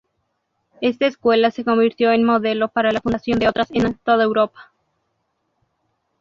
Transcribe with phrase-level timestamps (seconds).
[0.81, 4.71] Esta Escuela se convirtió en modelo para la fundación de otras en toda Europa.